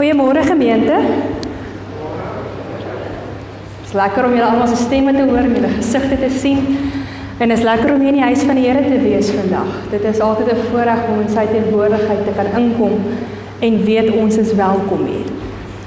[0.00, 0.96] Goeiemôre gemeente.
[3.76, 6.62] Dit is lekker om julle almal se stemme te hoor, julle gesigte te sien.
[7.36, 9.68] En is lekker om hier in die huis van die Here te wees vandag.
[9.90, 12.96] Dit is altyd 'n voorreg om in sy teenwoordigheid te kan inkom
[13.58, 15.28] en weet ons is welkom hier.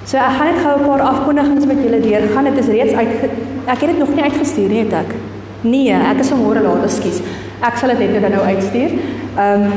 [0.06, 2.44] So ek gaan net gou 'n paar afkondigings met julle deurgaan.
[2.44, 3.08] Dit is reeds uit
[3.66, 5.12] ek het dit nog nie uitgestuur nie, het ek.
[5.62, 7.22] Nee, ek is vanmôre laat, ekskuus.
[7.62, 8.92] Ek sal dit net nou uitstuur.
[9.38, 9.72] Ehm um,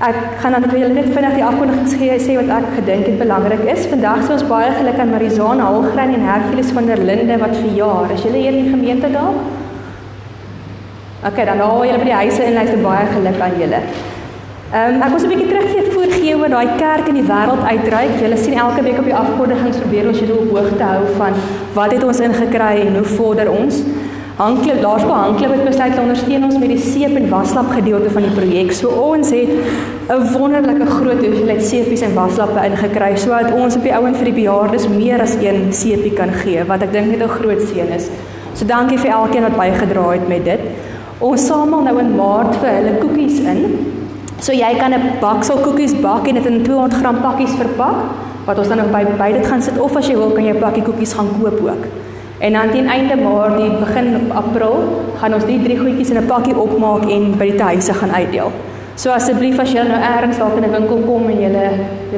[0.00, 3.18] Ek gaan dan vir julle net vinnig die afkondigings gee sê wat ek gedink het
[3.20, 3.82] belangrik is.
[3.90, 8.14] Vandag sê ons baie geluk aan Marizaan Holgren en Hercules van der Linde wat verjaar.
[8.14, 9.42] Is julle hier in die gemeente dalk?
[11.28, 13.82] OK, dan nou julle by die huise en luister baie geluk aan julle.
[14.70, 18.14] Ehm um, ek was 'n bietjie teruggee voorgee oor daai kerk in die wêreld uitreik.
[18.24, 21.36] Julle sien elke week op die afkondigings probeer ons julle op hoogte hou van
[21.74, 23.84] wat het ons ingekry en hoe vorder ons.
[24.40, 28.08] Hanklip daar's by Hanklip het besluit te ondersteun ons met die seep en waslap gedeelte
[28.14, 28.70] van die projek.
[28.72, 29.50] So ons het
[30.14, 34.38] 'n wonderlike groot hoeveelheid seepies en waslappe ingekry sodat ons op die ouend vir die
[34.40, 38.08] bejaardes meer as een seepie kan gee wat ek dink net 'n groot seën is.
[38.54, 40.60] So dankie vir elkeen wat bygedra het met dit.
[41.18, 43.60] Ons samel nou in Maart vir hulle koekies in.
[44.38, 47.96] So jy kan 'n baksel koekies bak en dit in 200 gram pakkies verpak
[48.46, 50.54] wat ons dan nog by by dit gaan sit of as jy wil kan jy
[50.54, 51.84] 'n pakkie koekies gaan koop ook.
[52.40, 54.76] En dan teen einde Maart, die begin April,
[55.20, 58.52] gaan ons die drie goedjies in 'n pakkie opmaak en by die huise gaan uitdeel.
[58.94, 61.50] So asseblief as jy nou ergens dalk in 'n winkel kom en jy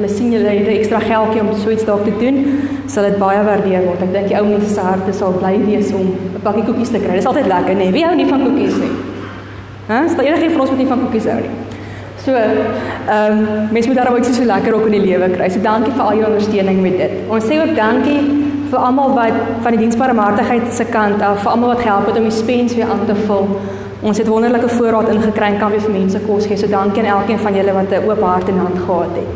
[0.01, 2.45] jy sien jy het ekstra geldjie om so iets dalk te doen,
[2.85, 4.01] sal dit baie waardeer word.
[4.01, 6.99] Ek dink die ou mense se harte sal bly wees om 'n pakkie koekies te
[6.99, 7.11] kry.
[7.11, 7.91] Dit is altyd lekker, nee.
[7.91, 8.93] Wie hou nie van koekies nie?
[9.87, 10.05] Hæ?
[10.05, 11.55] Is daar enige van ons wat nie van koekies hou nie?
[12.23, 15.49] So, ehm um, mense moet daarom ook so lekker ook in die lewe kry.
[15.49, 17.11] So dankie vir al jou ondersteuning met dit.
[17.29, 18.19] Ons sê ook dankie
[18.73, 22.25] vir almal wat van die diensbarmhartigheid se kant af, vir almal wat gehelp het om
[22.25, 23.45] die spens weer aan te vul.
[24.03, 26.57] Ons het wonderlike voorraad ingekry en kan weer vir mense kos gee.
[26.57, 29.33] So dankie aan elkeen van julle wat 'n oop hart en hand gehad het.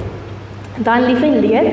[0.83, 1.69] Dan lief en leed.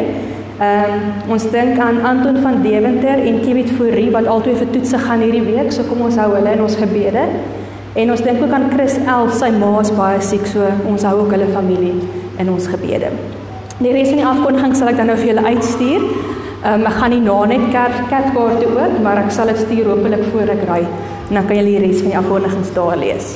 [0.60, 4.98] Ehm um, ons dink aan Anton van Deventer en Kibit Fourie wat albei vir toetse
[4.98, 5.72] gaan hierdie week.
[5.72, 7.24] So kom ons hou hulle in ons gebede.
[7.94, 11.18] En ons dink ook aan Chris Elf, sy ma is baie siek, so ons hou
[11.20, 11.94] ook hulle familie
[12.38, 13.10] in ons gebede.
[13.78, 16.02] Die res van die afkondiging sal ek dan nou vir julle uitstuur.
[16.64, 20.22] Um, ek gaan nie na net kerk kerkkaarte ook, maar ek sal dit stuur hopelik
[20.32, 23.34] voor ek ry en dan kan julle die res van die afkondigings daar lees.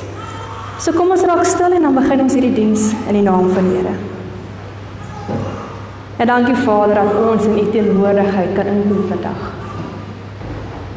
[0.81, 3.69] So kom ons raak stil en dan begin ons hierdie diens in die naam van
[3.69, 3.93] die Here.
[6.17, 9.47] En dankie Vader dat ons in U teenwoordigheid kan inkom vandag.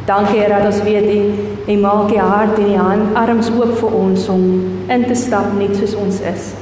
[0.09, 3.77] Dankie Here dat ons weet U U maak U hart en U hand arms oop
[3.85, 4.45] vir ons om
[4.89, 6.53] in te stap net soos ons is.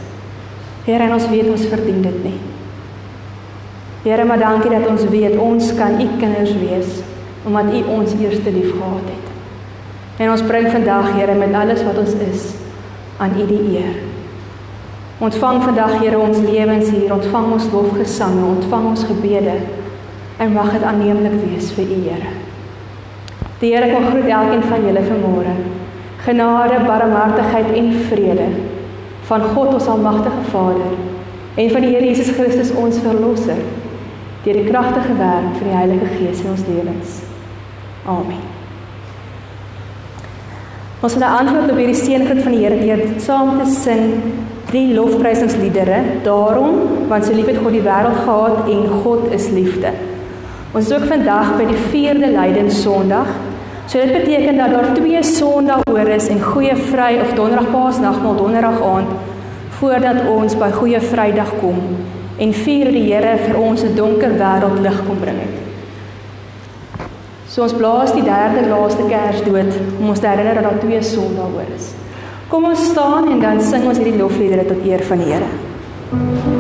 [0.85, 2.39] Here, ons weet ons verdien dit nie.
[4.03, 7.01] Here, maar dankie dat ons weet ons kan u kinders wees
[7.45, 9.27] omdat u ons eerste lief gehad het.
[10.17, 12.43] En ons bring vandag, Here, met alles wat ons is
[13.17, 13.95] aan u die eer.
[15.19, 19.57] Ontvang vandag, Here, ons lewens hier, ontvang ons lofgesange, ontvang ons gebede
[20.37, 22.33] en mag dit aanneemlik wees vir u, Here.
[23.61, 25.57] Die Here kom groet elkeen van julle vanmôre.
[26.25, 28.49] Genade, barmhartigheid en vrede
[29.29, 30.97] van God ons almagtige Vader
[31.55, 33.61] en van die Here Jesus Christus ons verlosser
[34.45, 37.19] deur die kragtige werk van die Heilige Gees in ons lewens.
[38.09, 38.41] Amen.
[41.01, 44.11] Ons wil antwoord op hierdie seëngroet van die Here deur saam te sing
[44.71, 46.01] drie lofprysingsliedere.
[46.25, 49.93] Daarom, want so lief het God die wêreld gehad en God is liefde.
[50.71, 53.33] Ons is ook vandag by die 4de Lydenssondag.
[53.91, 58.37] So dit beteken dat daar twee Sondae oor is en Goeie Vry of Donderdag Paasnagmaal
[58.37, 59.19] Donderdag aand
[59.81, 61.81] voordat ons by Goeie Vrydag kom
[62.41, 65.57] en vier die Here vir ons 'n donker wêreld lig kom bring het.
[67.49, 71.03] So ons blaas die derde laaste kers dood om ons te herinner dat daar twee
[71.03, 71.93] sondae oor is.
[72.49, 75.51] Kom ons staan en dan sing ons hierdie lofliedere tot eer van die Here.
[76.13, 76.60] OK,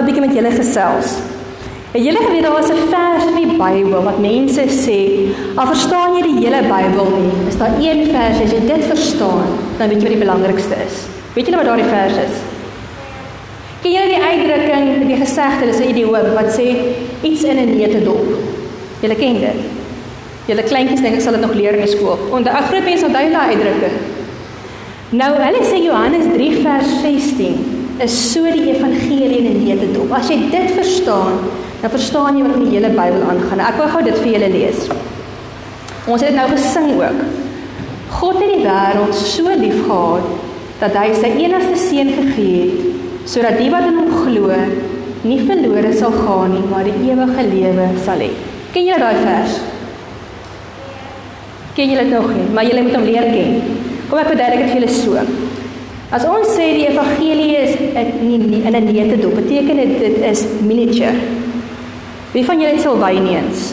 [0.00, 1.08] 'n bietjie met julle gesels.
[1.92, 5.00] Het julle geweet daar was 'n vers in die Bybel wat mense sê,
[5.56, 9.48] al verstaan jy die hele Bybel nie, is daar een vers as jy dit verstaan,
[9.78, 10.96] dan weet jy wat die belangrikste is.
[11.34, 12.34] Weet julle wat daardie vers is?
[13.82, 16.66] Ken julle die uitdrukking, die gesegde, dis 'n idioom wat sê
[17.22, 18.26] iets in 'n neute dop.
[19.00, 19.60] Julle ken dit.
[20.46, 22.18] Julle kleintjies dink ek sal dit nog leer in die skool.
[22.30, 23.96] Onder 'n groot mense onthou daai uitdrukking.
[25.10, 30.12] Nou, hulle sê Johannes 3 vers 16 is so die evangelie in neute dop.
[30.16, 31.40] As jy dit verstaan,
[31.82, 33.62] dan verstaan jy wat die hele Bybel aangaan.
[33.64, 34.86] Ek wil gou dit vir julle lees.
[36.08, 37.24] Ons het dit nou gesing ook.
[38.20, 40.30] God het die wêreld so lief gehad
[40.80, 44.56] dat hy sy enigste seun gegee het sodat die wat in hom glo
[45.28, 48.30] nie verlore sal gaan nie, maar die ewige lewe sal hê.
[48.72, 49.58] Ken jy daai vers?
[51.76, 53.78] Ken jy dit nog nie, maar jy moet hom leer ken.
[54.08, 55.39] Kom ek verduidelik dit vir julle so.
[56.10, 60.16] As ons sê die evangelie is in nie in 'n neete dop, beteken dit dit
[60.26, 61.14] is miniature.
[62.32, 63.72] Wie van julle het Sylvanians?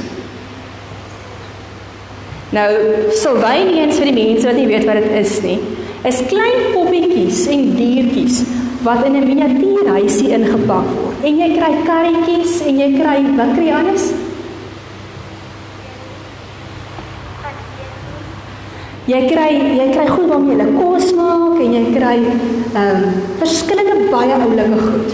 [2.52, 2.70] Nou,
[3.12, 5.60] Sylvanians vir die mense wat nie weet wat dit is nie,
[6.06, 8.44] is klein poppetjies en diertjies
[8.84, 11.18] wat in 'n miniatuurhuisie ingepak word.
[11.24, 14.14] En jy kry karretjies en jy kry wat kry anders?
[19.08, 23.04] Jy kry jy kry goed waarmee jy kos maak en jy kry ehm um,
[23.40, 25.14] verskillende baie oulike goed.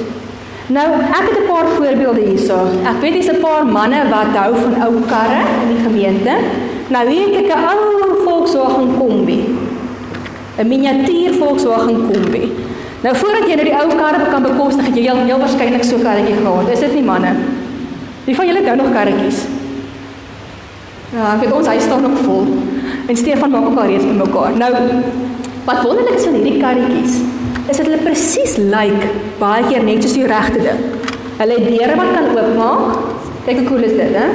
[0.74, 2.58] Nou, ek het 'n paar voorbeelde hierso.
[2.90, 6.34] Ek weet dis 'n paar manne wat hou van ou karre in die gemeente.
[6.90, 7.80] Nou hier het ek 'n ou
[8.26, 9.40] Volkswagen Kombi.
[10.58, 12.52] 'n Miniatuur Volkswagen Kombi.
[13.04, 15.98] Nou voordat jy nou die ou karre kan bekostig, het jy heel, heel waarskynlik so
[15.98, 16.70] 'n karretjie gehad.
[16.72, 17.32] Is dit nie manne?
[18.26, 19.46] Wie van julle het nou nog karretjies?
[21.14, 22.46] Ja, ek weet ons huis staan nog vol.
[23.08, 24.58] En Stefan maak ook al reeds met mekaar.
[24.58, 24.74] Nou,
[25.64, 27.16] wat wonderlik is van hierdie karretjies,
[27.68, 30.86] is dat hulle presies lyk like, baie keer net soos die regte ding.
[31.38, 33.02] Hulle het deure wat kan oopmaak.
[33.46, 34.28] Kyk hoe cool is dit, hè?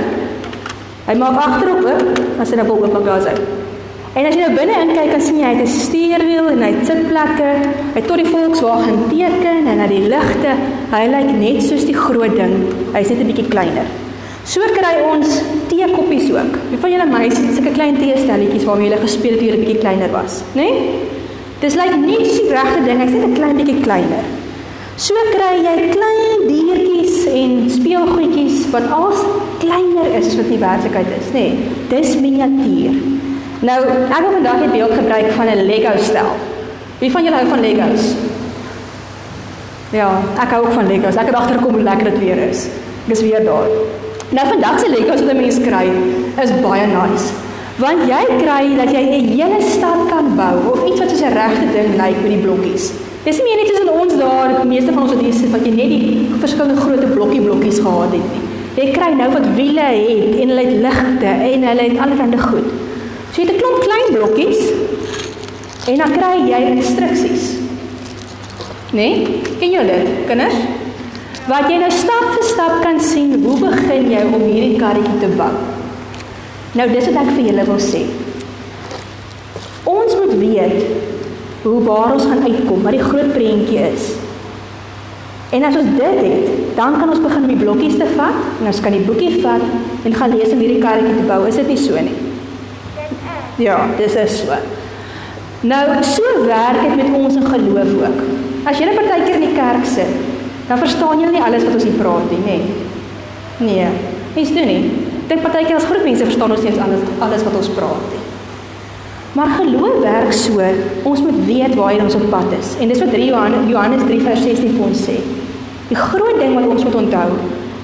[1.09, 3.35] Hy maak agterop oop as hy nou wil oopmaak daar sy.
[4.19, 6.71] En as jy nou binne inkyk, kan sien jy hy het 'n stuurwiel en hy
[6.75, 7.51] het sitplekke.
[7.95, 10.53] Hy het tot die Volkswagen teken en hy die ligte.
[10.93, 12.55] Hy lyk net soos die groot ding.
[12.93, 13.89] Hy's net 'n bietjie kleiner.
[14.45, 15.43] So kry ons
[15.79, 16.57] teekoppies ook.
[16.71, 19.79] Wie van julle meisies het sulke klein teestelletjies waarmee julle gespeel het toe julle bietjie
[19.79, 20.67] kleiner was, né?
[20.67, 21.07] Nee?
[21.63, 24.25] Dis lyk like nie so regte ding, hy's net 'n klein bietjie kleiner.
[24.97, 29.23] So kry jy klein diertjies en speelgoedjies wat als
[29.59, 31.47] kleiner is as wat die werklikheid is, nê?
[31.47, 32.95] Nee, dis miniatuur.
[33.61, 36.31] Nou, ek wil vandag 'n beeld gebruik van 'n Lego stel.
[36.99, 38.15] Wie van julle hou van Legos?
[39.91, 40.09] Ja,
[40.43, 41.17] ek hou ook van Legos.
[41.17, 42.67] Ek het agterkom hoe lekker dit weer is.
[43.07, 43.69] Ek is weer daar.
[44.29, 45.87] Nou vandag se Legos wat 'n mens kry
[46.43, 47.33] is baie nice.
[47.77, 51.33] Want jy kry dat jy 'n hele stad kan bou of iets wat soos 'n
[51.33, 52.93] regte ding lyk met die blokkies.
[53.25, 55.51] Dis nie meer net soos in ons daar, die meeste van ons wat hier sit
[55.51, 58.43] wat jy net die verskillende groot blokkie blokkies gehad het nie.
[58.77, 62.69] Jy kry nou wat wiele het en hulle het ligte en hulle het allerlei goed.
[63.33, 64.61] So jy het 'n klomp klein blokkies
[65.87, 67.57] en dan kry jy instruksies.
[68.93, 69.41] Nee?
[69.59, 70.55] Ken jy dit, kinders?
[71.49, 75.31] Wat jy nou stap vir stap kan sien hoe begin jy om hierdie karretjie te
[75.39, 75.51] bou.
[76.77, 78.03] Nou dis wat ek vir julle wil sê.
[79.89, 84.13] Ons moet weet hoe waar ons gaan uitkom, wat die groot prentjie is.
[85.57, 88.69] En as ons dit het, dan kan ons begin om die blokkies te vat en
[88.69, 89.65] ons kan die boekie vat
[90.05, 91.43] en gaan lees om hierdie karretjie te bou.
[91.49, 92.19] Is dit nie so nie?
[93.59, 94.59] Ja, dis is so.
[95.67, 98.21] Nou, so werk dit met ons in geloof ook.
[98.69, 100.37] As jy net partykeer in die kerk sit
[100.69, 102.59] dan verstaan jy nie alles wat ons hier praat nie, nê?
[103.59, 103.87] Nee.
[104.35, 104.91] mens doen nie.
[105.29, 108.25] Dink partykeer as groep mense verstaan ons nie alles alles wat ons praat nie.
[109.39, 110.69] Maar geloof werk so,
[111.09, 112.75] ons moet weet waar ons op pad is.
[112.81, 115.19] En dis wat 3 Johannes Johannes 3 vers 16 vir ons sê.
[115.89, 117.29] Die groot ding wat ons moet onthou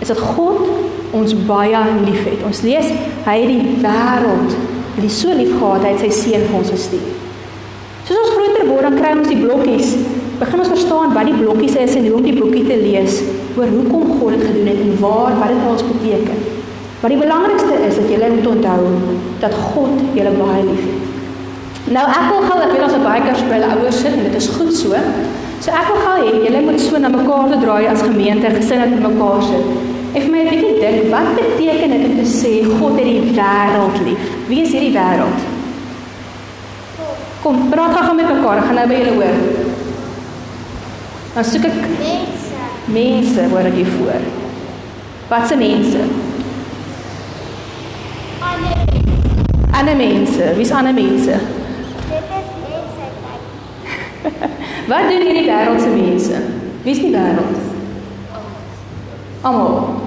[0.00, 0.64] is dat God
[1.14, 2.42] ons baie liefhet.
[2.46, 2.90] Ons lees
[3.24, 4.56] hy het die wêreld
[5.00, 7.06] lief so lief gehad hy het sy seun vir ons gestuur.
[8.04, 9.94] Soos ons groter word, dan kry ons die blokkies
[10.38, 13.20] begin ons verstaan wat die blokkies is en hoe om die boekie te lees
[13.56, 16.38] oor hoekom God dit gedoen het en waar wat dit alles beteken.
[17.00, 18.80] Maar die belangrikste is dat jy moet onthou
[19.42, 21.10] dat God julle baie liefhet.
[21.92, 24.22] Nou ek wil gou dat julle as 'n baie kers by hulle ouers sit en
[24.24, 24.96] dit is goed so.
[25.60, 28.80] So ek wil gou hê julle moet so na mekaar te draai as gemeente, gesin
[28.80, 29.66] met mekaar sit.
[30.14, 33.32] En vir my 'n bietjie dink, wat beteken dit om te sê God het die
[33.36, 34.24] wêreld lief?
[34.48, 35.40] Wie is hierdie wêreld?
[37.42, 39.53] Kom, praat gou met mekaar, ek gaan nou by julle hoor.
[41.34, 42.58] Dan soek ek mense.
[42.94, 44.22] Mense hoor ek hier voor.
[45.28, 45.98] Wat se mense?
[48.38, 49.72] Ander mense.
[49.78, 50.54] Ander mense.
[50.54, 51.40] Wie's ander mense?
[52.06, 53.10] Dit is mense.
[54.90, 56.42] Wat doen hierdie wêreld se mense?
[56.86, 57.58] Wie is die wêreld?
[59.42, 60.02] Almal.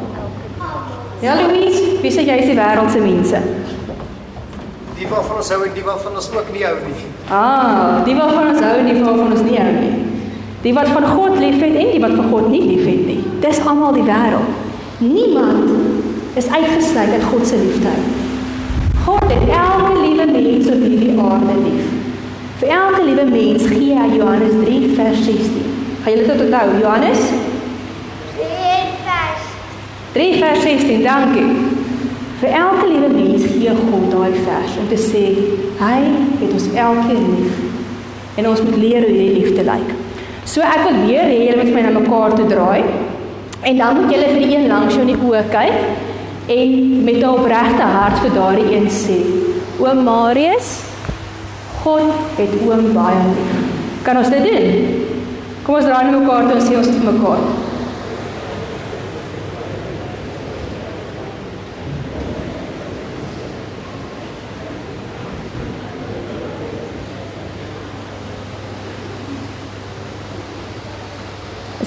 [1.21, 3.41] Ja, Louise, wie sê jy is die wêreld se mense?
[4.97, 7.07] Die waarvan ons hou en die waarvan ons ook nie hou nie.
[7.27, 10.16] Ah, die waarvan ons hou en die waarvan ons nie hou nie.
[10.67, 13.21] Die wat van God liefhet en die wat van God nie liefhet nie.
[13.39, 14.55] Dis almal die wêreld.
[14.99, 15.69] Niemand
[16.35, 17.93] is uitgesluit uit God se liefde.
[19.05, 21.85] God het elke liewe mens op hierdie aarde lief.
[22.59, 25.69] Vir elke liewe mens gee hy Johannes 3 vers 16.
[26.03, 26.65] Gaan julle dit onthou?
[26.81, 27.23] Johannes
[30.17, 31.05] 3 vers 16.
[31.05, 31.45] Dankie.
[32.41, 35.23] Vir elke liewe mens gee God daai vers om te sê
[35.79, 35.95] hy
[36.43, 37.63] het ons elkeen lief.
[38.35, 39.95] En ons moet leer hoe hierdie liefde lyk.
[40.47, 42.83] So ek wil weer hê julle moet my na mekaar toe draai.
[43.67, 45.79] En dan moet julle vir die een langs jou in die oë kyk
[46.57, 49.19] en met 'n opregte hart vir daardie een sê:
[49.83, 50.69] Oom Marius,
[51.83, 53.51] God het oom baie lief.
[54.03, 54.67] Kan ons dit doen?
[55.63, 57.66] Kom ons draai na mekaar toe en sê ons vir mekaar.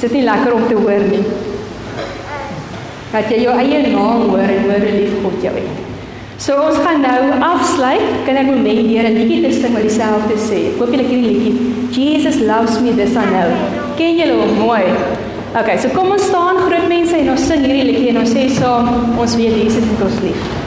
[0.01, 1.19] Is dit nie lekker om te hoor nie?
[3.13, 5.83] Dat jy jou eie naam hoor en hoor hoe lief God jou het.
[6.41, 8.15] So ons gaan nou afsluit.
[8.25, 10.61] Kindermoment deur 'n liedjie te sing wat dieselfde sê.
[10.71, 11.55] Ek hoop julle ken die liedjie.
[11.93, 13.53] Jesus loves me this I know.
[13.99, 14.89] Ken julle hom mooi?
[15.61, 18.49] Okay, so kom ons staan groot mense en ons sing hierdie liedjie en ons sê
[18.49, 20.60] saam ons weet Jesus het ons lief.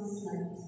[0.00, 0.67] In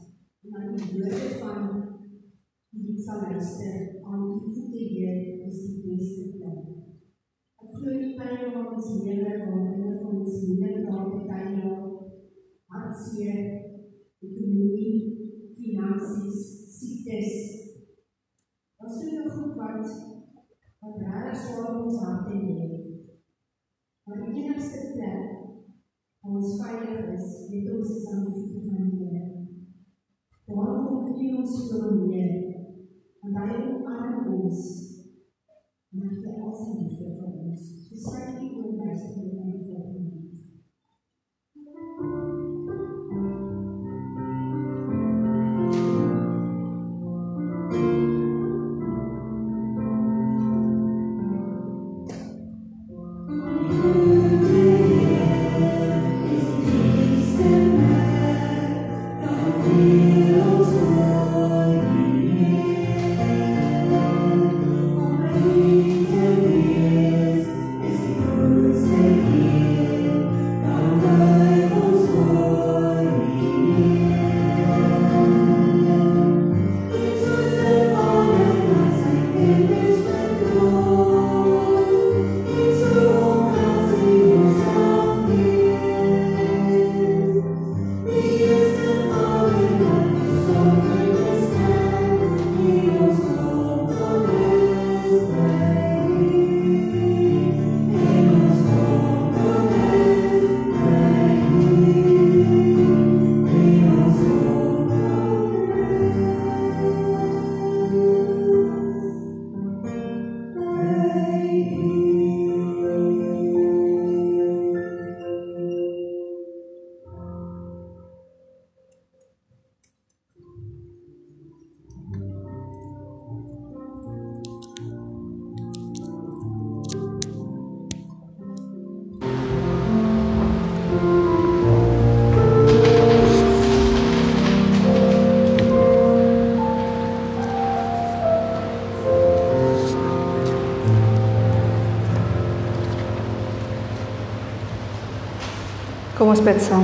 [146.20, 146.82] Kom ons bid saam.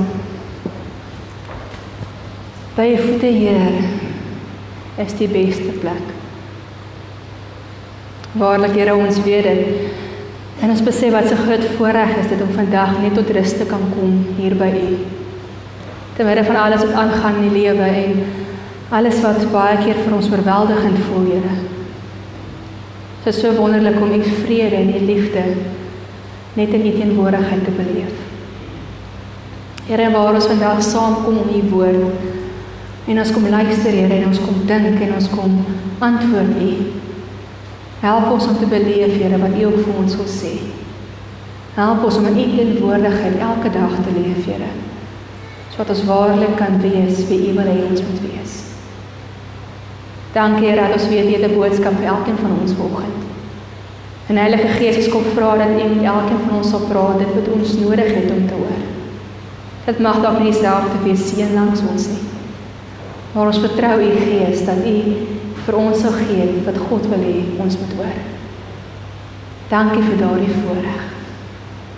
[2.73, 3.83] By U voete, Here,
[4.97, 6.07] is die beste plek.
[8.33, 9.91] Waarlik, Here, ons weet dit.
[10.65, 13.65] En ons besef wat 'n groot voorreg is dit om vandag net tot rus te
[13.69, 14.97] kan kom hier by U.
[16.15, 18.23] Te midde van alles wat aangaan in die lewe en
[18.89, 21.57] alles wat baie keer vir ons oorweldigend voel, Here.
[23.23, 25.43] Dit is so wonderlik om U vrede en U liefde
[26.53, 28.26] net in U teenwoordigheid te beleef.
[29.87, 34.41] Here, waar ons vandag saamkom om U woord en ons kom luister, Here, en ons
[34.43, 35.53] kom dink en ons kom
[36.03, 36.71] antwoord U.
[38.01, 40.51] Help ons om te beleef, Here, wat U ook vir ons wil sê.
[41.77, 44.67] Help ons om in U teenwoordigheid elke dag te leef, Here.
[45.71, 48.59] Sodat ons waarlik kan wees wie U wil hê ons moet wees.
[50.35, 53.23] Dankie, Here, dat ons weet jy het 'n boodskap vir elkeen van ons vanoggend.
[54.27, 57.35] En Heilige Gees, ons kom vra dat U met elkeen van ons sal praat dit
[57.39, 58.96] wat ons nodig het om te hoor.
[59.87, 62.23] Dit mag dalk nie dieselfde wees seën langs ons nie.
[63.31, 64.95] Maar ons vertrou U Gees dat U
[65.67, 68.17] vir ons sal gee wat God wil hê ons moet hoor.
[69.71, 71.05] Dankie vir daardie voorreg.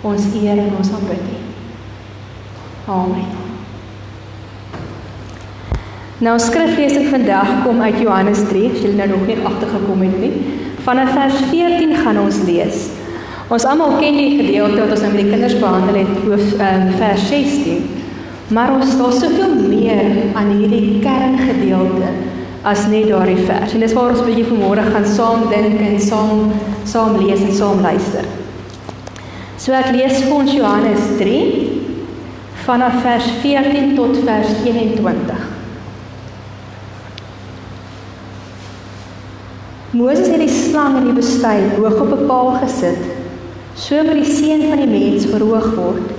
[0.06, 1.40] Ons eer en ons aanbid U.
[2.94, 3.26] Amen.
[6.20, 10.32] Nou skriflesing vandag kom uit Johannes 3, as julle nou nog nie agtergekom het nie.
[10.86, 12.90] Vanaf vers 14 gaan ons lees.
[13.50, 16.84] Ons almal ken die gedeelte wat ons nou met die kinders behandel het, hoof um,
[17.00, 17.80] vers 16.
[18.54, 20.04] Maar ons daar soveel meer
[20.38, 22.12] aan hierdie kerngedeelte
[22.62, 23.74] as net daardie vers.
[23.74, 26.54] En dis waar ons bietjie vanmôre gaan saam dink en saam
[26.86, 28.30] saam lees en saam luister.
[29.58, 31.38] So ek lees vir ons Johannes 3
[32.68, 35.46] vanaf vers 14 tot vers 21.
[39.90, 43.09] Moses het die slang in die woestyn hoog op 'n paal gesit
[43.80, 46.16] So moet die seun van die mens verhoog word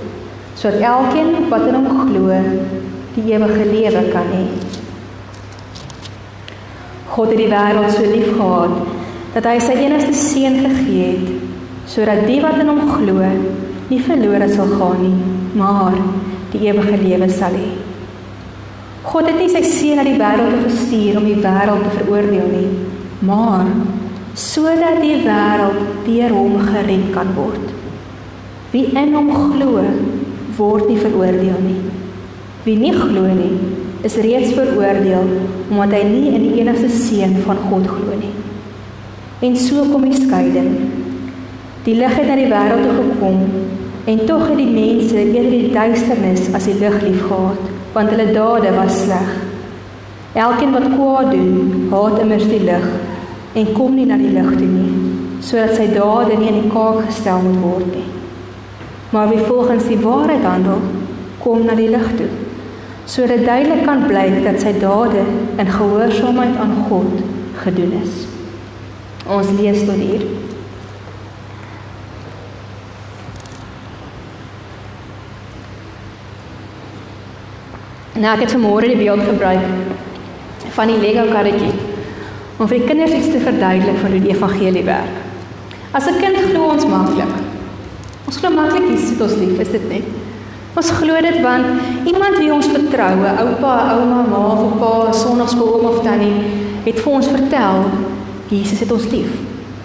[0.58, 2.38] sodat elkeen wat in hom glo
[3.14, 4.42] die ewige lewe kan hê.
[7.12, 8.74] God het die wêreld so lief gehad
[9.36, 13.30] dat hy sy enigste seun gegee het sodat die wat in hom glo
[13.92, 15.14] nie verlore sal gaan nie,
[15.54, 15.94] maar
[16.50, 17.72] die ewige lewe sal hê.
[19.06, 22.68] God het nie sy seun na die wêreld gestuur om die wêreld te veroordeel nie,
[23.22, 23.70] maar
[24.34, 27.72] sodat die wêreld deur hom gered kan word.
[28.72, 29.82] Wie in hom glo,
[30.56, 31.80] word nie veroordeel nie.
[32.64, 33.58] Wie nie glo nie,
[34.02, 35.28] is reeds veroordeel
[35.68, 38.32] omdat hy nie in die enigste seun van God glo nie.
[39.44, 40.72] En so kom die skeiding.
[41.84, 43.44] Die lig het na die wêreld toe gekom
[44.08, 48.72] en tog het die mense eerder die duisternis as die lig liefgehad, want hulle dade
[48.74, 49.28] was sleg.
[50.32, 52.86] Elkeen wat kwaad doen, haat immers die lig
[53.54, 54.92] en kom nie na die lig toe nie,
[55.44, 58.06] sodat sy dade nie in die kaak gestel moet word nie.
[59.12, 60.80] Maar wie volgens die waarheid handel,
[61.42, 62.30] kom na die lig toe,
[63.04, 65.26] sodat duidelik kan blyk dat sy dade
[65.60, 67.20] in gehoorsaamheid aan God
[67.64, 68.24] gedoen is.
[69.28, 70.24] Ons lees tot hier.
[78.16, 81.91] Nou ek het vanmôre die beeld gebruik van die Lego karretjie
[82.58, 85.16] om vir die kinders iets te verduidelik van hoe die evangelie werk.
[85.92, 87.34] As 'n kind glo ons maklik.
[88.26, 90.04] Ons glo maklik Jesus het ons lief, is dit nie?
[90.74, 91.66] Ons glo dit want
[92.04, 96.44] iemand wie ons vertrou, oupa, ouma, ma of pa, sonnaskool oom of tannie,
[96.84, 97.84] het vir ons vertel
[98.48, 99.32] Jesus het ons lief.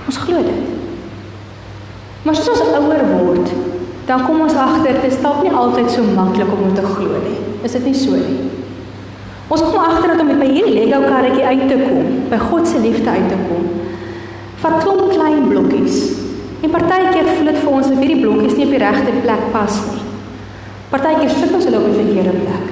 [0.05, 0.63] Ons glo dit.
[2.23, 3.51] Maar as ons ouer word,
[4.07, 7.37] dan kom ons agter dit is dalk nie altyd so maklik om te glo nie.
[7.63, 8.56] Is dit nie so nie?
[9.47, 12.81] Ons kom agter dat om by hierdie Lego karretjie uit te kom, by God se
[12.83, 13.67] liefde uit te kom.
[14.59, 15.99] Vat klomp klein blokkies.
[16.65, 19.77] En partykeer voel dit vir ons of hierdie blokkies nie op die regte plek pas
[19.87, 20.03] nie.
[20.91, 22.65] Partykeer sit ons hulle op 'n verkeerde plek.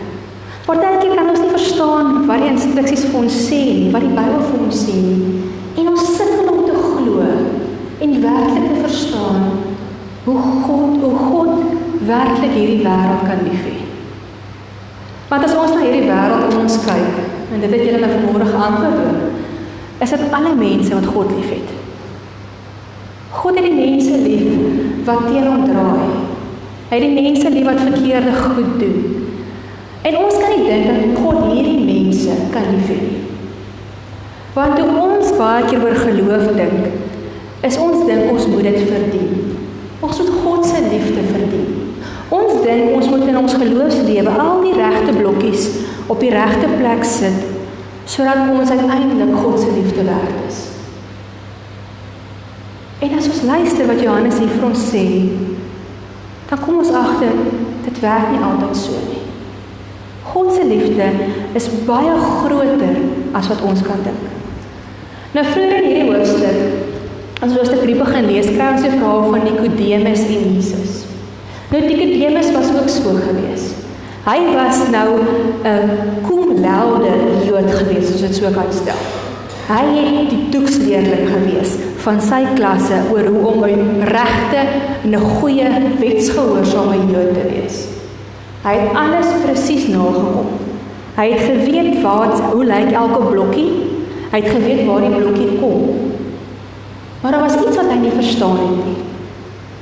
[0.66, 4.44] Partykeer kan ons nie verstaan wat die instruksies vir ons sê nie, wat die Bybel
[4.50, 5.44] vir ons sê nie.
[5.78, 7.22] En ons sukkel om te glo
[8.02, 9.42] en werklik te verstaan
[10.26, 11.54] hoe God, hoe God
[12.08, 13.85] werklik hierdie wêreld kan liefhê.
[15.30, 17.18] Want as ons na hierdie wêreld om ons kyk,
[17.54, 19.20] en dit het julle nou vanmôre geantwoord oor,
[20.06, 21.72] is dit alle mense wat God liefhet.
[23.36, 26.10] God het die mense lief wat teen hom draai.
[26.90, 29.00] Hy het die mense lief wat verkeerde goed doen.
[30.06, 33.24] En ons kan nie dink dat God hierdie mense kan liefhê nie.
[34.56, 36.86] Want toe ons baie keer oor geloof dink,
[37.66, 39.34] is ons dink ons moet dit verdien.
[40.06, 41.76] Ons moet God se liefde verdien.
[42.66, 45.68] Dink ons moet in ons geloofslewe al die regte blokkies
[46.10, 47.44] op die regte plek sit
[48.06, 50.60] sodat ons uiteindelik God se liefde werd is.
[53.06, 55.06] En as ons luister wat Johannes hier vir ons sê,
[56.52, 57.34] dan kom ons agter
[57.88, 59.24] dit werk nie altyd so nie.
[60.30, 61.10] God se liefde
[61.58, 63.02] is baie groter
[63.34, 64.30] as wat ons kan dink.
[65.34, 66.94] Nou vroeër in hierdie hoofstuk
[67.36, 70.95] As ons hoofstuk 3 begin lees, kry ons 'n verhaal van Nikodemus en Jesus.
[71.76, 73.64] Nou Nikodemus was ook so gewees.
[74.24, 75.20] Hy was nou
[75.64, 75.90] 'n
[76.28, 77.12] cum laude
[77.46, 79.02] Jood gewees, soos dit so kan stel.
[79.68, 84.62] Hy het die toetsleerling gewees van sy klasse oor hoe om 'n regte
[85.04, 85.68] en 'n goeie
[86.00, 87.88] wetsgehoorsame Jood te wees.
[88.64, 90.48] Hy het alles presies nagekom.
[91.16, 93.72] Hy het geweet waar hoe lyk elke blokkie.
[94.32, 95.90] Hy het geweet waar die blokkie kom.
[97.22, 98.98] Maar daar was iets wat hy nie verstaan het nie.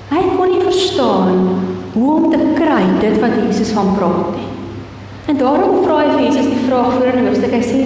[0.09, 1.62] Hy kon nie verstaan
[1.93, 4.49] hoe om te kry dit wat Jesus van praat nie.
[5.25, 7.53] En daarom vra hy vir Jesus die vraag voor in die hoofstuk.
[7.53, 7.81] Hy sê: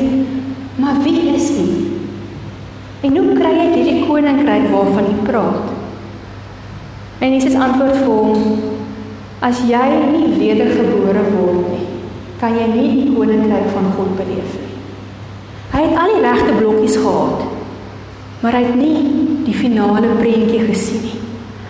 [0.75, 1.67] "Maar wie is U?
[3.01, 5.75] En hoe kry ek hierdie koninkryk waarvan U praat?"
[7.19, 8.57] En Jesus antwoord vir hom:
[9.39, 11.85] "As jy nie wedergebore word nie,
[12.39, 14.73] kan jy nie die koninkryk van God beleef nie."
[15.71, 17.43] Hy het al die regte blokkies gehad,
[18.41, 18.97] maar hy het nie
[19.45, 21.16] die finale prentjie gesien nie.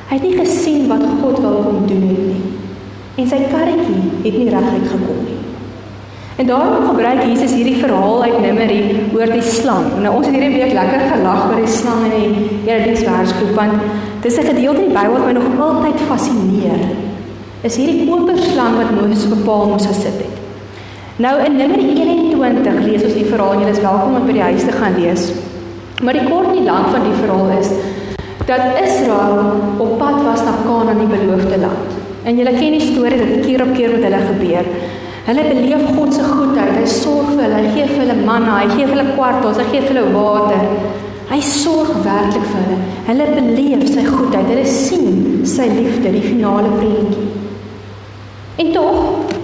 [0.07, 2.43] Hy het nie gesien wat God wil kom doen het nie.
[3.17, 5.39] En sy karretjie het nie reguit gekom nie.
[6.37, 8.81] En daarom gebruik Jesus hierdie verhaal uit Numeri
[9.15, 9.87] oor die slang.
[10.03, 13.81] Nou ons het hierdie week lekker gelag oor die slang in die Erediensversgroep want
[14.21, 16.81] dis 'n gedeelte in die Bybel wat my nog altyd fascineer.
[17.61, 20.35] Is hierdie koperslang wat Moses op 'n paal moes gesit het.
[21.17, 24.47] Nou in Numeri 21 lees ons die verhaal en jy is welkom om by die
[24.49, 25.31] huis te gaan lees.
[26.03, 27.69] Maar die kort en lank van die verhaal is
[28.47, 29.39] dat Israel
[29.77, 31.95] op pad was na Kanaan, die beloofde land.
[32.23, 34.69] En julle ken die storie dat dit keer op keer met hulle gebeur.
[35.27, 36.77] Hulle beleef God se goedheid.
[36.77, 39.65] Hy sorg vir hulle, hy gee vir hulle manna, hy gee vir hulle kwartels, hy
[39.73, 40.63] gee vir hulle water.
[41.27, 42.79] Hy sorg werklik vir hulle.
[43.09, 44.53] Hulle beleef sy goedheid.
[44.53, 47.27] Hulle sien sy liefde, die finale prentjie.
[48.63, 49.35] En tog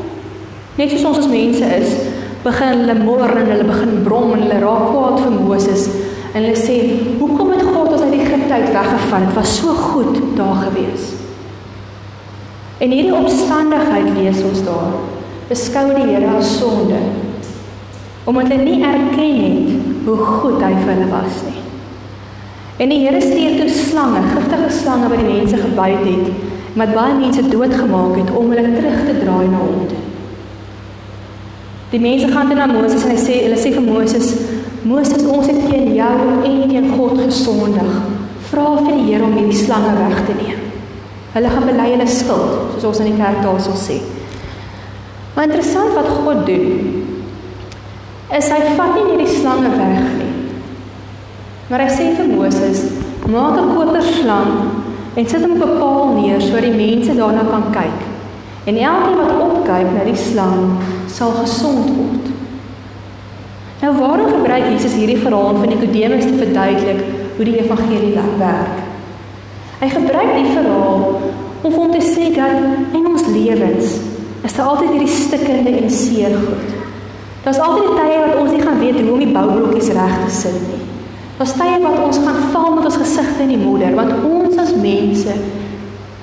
[0.79, 1.99] net soos ons as mense is,
[2.47, 5.89] begin hulle mor en hulle begin brom en hulle raak kwaad vir Moses
[6.33, 6.75] En hulle sê,
[7.19, 7.62] "Hoekom het
[8.51, 9.27] Uit weggevat?
[9.27, 11.11] Dit was so goed daar gewees."
[12.77, 14.95] En hierdie omstandigheid lees ons daar.
[15.47, 16.99] Beskou die Here as sonde.
[18.23, 19.69] Omdat hulle nie erken het
[20.05, 21.61] hoe goed hy vir hulle was nie.
[22.83, 27.13] En die Here stuur toe slange, giftige slange wat die mense gebyt het, wat baie
[27.19, 30.01] mense doodgemaak het om hulle terug te draai na hom toe.
[31.93, 34.33] Die mense gaan dan na Moses en hy sê, hulle sê vir Moses,
[34.83, 36.13] Moses, ons het teen jou
[36.49, 37.91] en teen God gesondig.
[38.53, 40.59] Vra vir die Here om hierdie slange weg te neem.
[41.33, 43.95] Hulle gaan bely hulle skuld, soos ons in die kerk daar sal sê.
[45.33, 46.99] Maar interessant wat God doen.
[48.37, 50.29] Is hy vat nie hierdie slange weg nie.
[51.71, 52.83] Maar hy sê vir Moses,
[53.25, 54.53] maak 'n koperslang
[55.17, 57.99] en sit hom op 'n paal neer sodat die mense daarna kan kyk.
[58.69, 62.25] En elkeen wat opkyk na die slang, sal gesond word.
[63.81, 68.81] Nou waarom gebruik Jesus hierdie verhaal van Nikodemus te verduidelik hoe die evangelie werk?
[69.79, 71.21] Hy gebruik die verhaal
[71.63, 73.97] om om te sê dat in ons lewens
[74.43, 76.71] is daar altyd hierdie stikkende en seer goed.
[77.43, 80.59] Daar's altyd tye wat ons nie gaan weet hoe om die boublokkies reg te sit
[80.67, 80.81] nie.
[81.37, 84.75] Daar's tye wat ons gaan val met ons gesigte in die modder want ons as
[84.79, 85.35] mense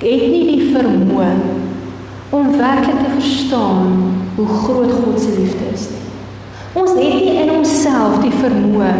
[0.01, 1.33] het nie die vermoë
[2.33, 3.91] om werklik te verstaan
[4.37, 6.05] hoe groot God se liefde is nie.
[6.81, 8.93] Ons het nie in onsself die vermoë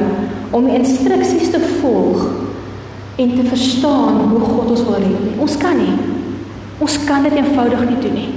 [0.51, 2.25] om die instruksies te volg
[3.21, 5.37] en te verstaan hoe God ons wil red nie.
[5.39, 5.95] Ons kan nie.
[6.81, 8.31] Ons kan dit eenvoudig nie doen nie.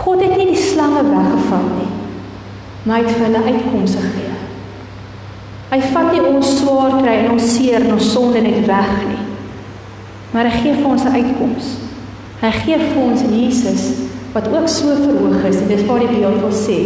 [0.00, 1.88] God het nie die slange weggevat nie,
[2.84, 4.36] maar hy het vir hulle uitkomste gegee.
[5.70, 9.20] Hy vat nie ons swaar kry en ons seer en ons sonde net weg nie.
[10.32, 11.66] Maar hy gee vir ons 'n uitkoms.
[12.40, 13.82] Hy gee vir ons Jesus
[14.32, 16.78] wat ook so verhoog is en dis waar die wil sê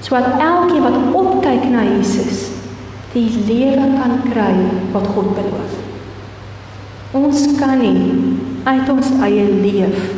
[0.00, 2.57] sodat elkeen wat opkyk na Jesus
[3.12, 4.52] die lewe kan kry
[4.92, 5.76] wat God beloof.
[7.16, 8.12] Ons kan nie
[8.68, 10.12] uit ons eie leef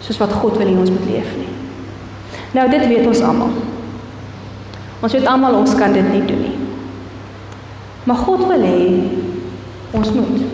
[0.00, 1.50] soos wat God wil hê ons moet leef nie.
[2.54, 3.52] Nou dit weet ons almal.
[5.00, 6.56] Ons weet almal ons kan dit nie doen nie.
[8.06, 8.84] Maar God wil hê
[9.96, 10.44] ons moet.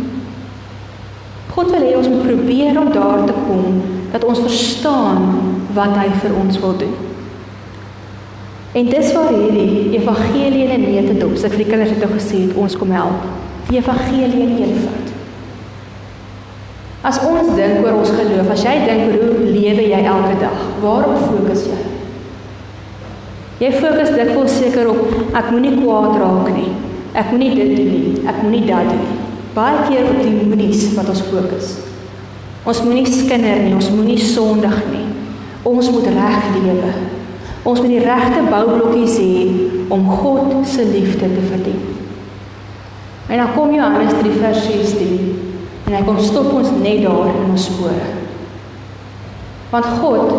[1.57, 5.29] God wil hê ons moet probeer om daar te kom dat ons verstaan
[5.77, 6.97] wat hy vir ons wil doen.
[8.77, 11.37] En dis waar hierdie evangelie in neete dop.
[11.41, 13.25] Sy vir die kinders het ook gesê ons kom help.
[13.71, 15.13] Die evangelie in eenvoud.
[17.07, 20.63] As ons dink oor ons geloof, as jy dink oor hoe lewe jy elke dag,
[20.83, 21.81] waarop fokus jy?
[23.63, 26.75] Jy fokus dit vol seker op ek moenie kwaad raak nie.
[27.17, 28.15] Ek moenie dit doen nie.
[28.29, 29.21] Ek moenie dat doen nie.
[29.57, 31.77] Baie keer op die moenies wat ons fokus.
[32.69, 35.07] Ons moenie skinder nie, ons moenie sondig nie.
[35.65, 37.16] Ons moet reg lewe.
[37.67, 39.39] Ons moet die regte boublokkies hê
[39.91, 41.83] om God se liefde te verdien.
[43.27, 45.43] En dan kom Johannes 3 vers 16
[45.87, 48.13] en hy kom stop ons net daar in ons spore.
[49.73, 50.31] Want God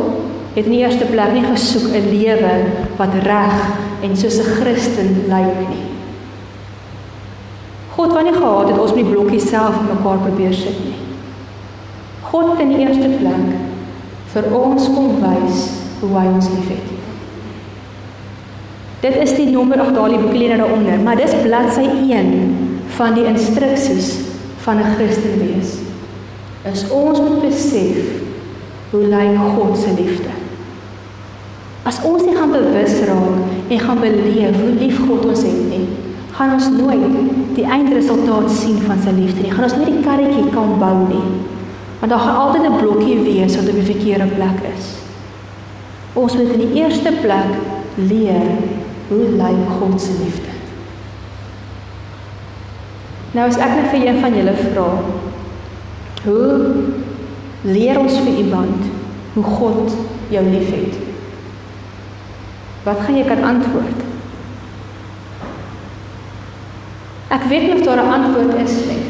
[0.55, 2.53] het in die eerste plek nie gesoek 'n lewe
[2.97, 3.57] wat reg
[4.01, 5.85] en soos 'n Christen lyk nie.
[7.95, 10.99] God wou nie gehad het ons met die blokkies self mekaar probeer sit nie.
[12.21, 13.47] God het in die eerste plek
[14.33, 16.96] vir ons kom wys hoe hy ons liefhet.
[19.01, 22.31] Dit is die nommer ag daai boekie lê daaronder, maar dis bladsy 1
[22.97, 24.15] van die instruksies
[24.65, 25.77] van 'n Christen wees.
[26.65, 27.97] Is ons moet besef
[28.91, 30.33] hoe lyk God se liefde.
[31.83, 35.87] As ons nie gaan bewus raak en gaan beleef hoe lief God ons het nie,
[36.31, 39.51] gaan ons nooit die eindresultaat sien van sy liefde nie.
[39.51, 41.27] Gaan ons nooit die karretjie kan bou nie.
[41.99, 44.85] Want daar gaan altyd 'n blokkie wees wat op die verkeerde plek is.
[46.13, 47.51] Ons moet in die eerste plek
[47.95, 48.47] leer
[49.07, 50.53] hoe lyk God se liefde.
[53.31, 54.87] Nou as ek net vir een van julle vra,
[56.25, 56.55] hoe
[57.67, 58.87] leer ons vir iemand
[59.35, 59.93] hoe God
[60.33, 60.97] jou liefhet?
[62.87, 64.05] Wat gaan jy kan antwoord?
[67.35, 69.03] Ek weet nie of daar 'n antwoord is nie.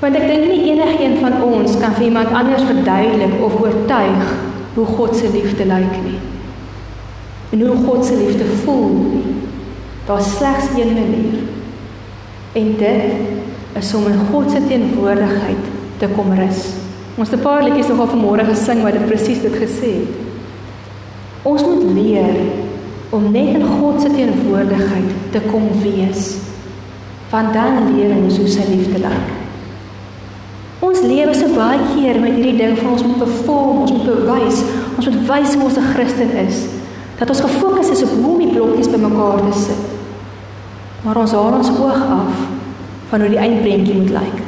[0.00, 4.34] Want ek dink nie enigiemand van ons kan vir iemand anders verduidelik of oortuig
[4.74, 6.18] hoe God se liefde lyk nie.
[7.50, 9.34] En hoe God se liefde voel nie.
[10.06, 11.38] Daar's slegs een manier.
[12.52, 13.02] En dit
[13.78, 15.64] is om in God se teenwoordigheid
[15.98, 16.64] te kom rus.
[17.14, 20.14] Ons het 'n paar liedjies nogal vanmôre gesing wat dit presies dit gesê het.
[21.42, 22.34] Ons moet leer
[23.10, 26.36] om net in God se teenwoordigheid te kom wees
[27.30, 29.28] want dan leer ons hoe sy liefde lyk.
[30.80, 34.62] Ons lewe so baie keer met hierdie ding van ons moet perform, ons moet bewys,
[34.96, 36.79] ons moet wys hoe ons 'n Christen is.
[37.20, 39.82] Dat ons gefokus is op hoe om die blokkies bymekaar te sit.
[41.04, 42.46] Maar ons haal ons oog af
[43.10, 44.38] van hoe die eindprentjie moet lyk.